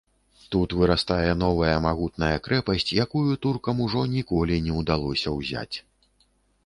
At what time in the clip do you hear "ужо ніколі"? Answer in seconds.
3.89-4.59